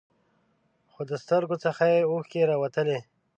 خو 0.91 1.01
د 1.09 1.11
سترګو 1.23 1.55
څخه 1.65 1.83
یې 1.93 2.01
اوښکې 2.09 2.41
راوتلې. 2.51 2.99